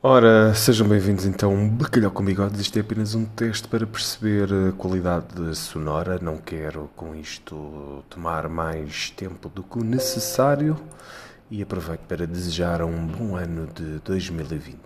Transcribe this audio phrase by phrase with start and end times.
[0.00, 2.60] Ora, sejam bem-vindos então a um Bacalhau com Bigodes.
[2.60, 6.20] Isto é apenas um teste para perceber a qualidade sonora.
[6.22, 10.78] Não quero com isto tomar mais tempo do que o necessário
[11.50, 14.78] e aproveito para desejar um bom ano de 2020.